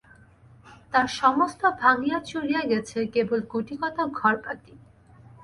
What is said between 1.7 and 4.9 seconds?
ভাঙিয়া-চুরিয়া গেছে, কেবল গুটিকতক ঘর বাকি।